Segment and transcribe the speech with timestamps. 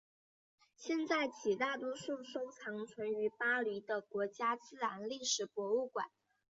[0.75, 6.07] 现在起大多数收藏存于巴黎的国家自然历史博物馆。